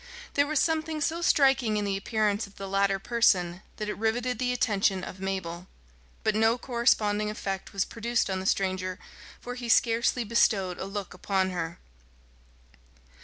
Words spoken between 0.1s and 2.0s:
There was something so striking in the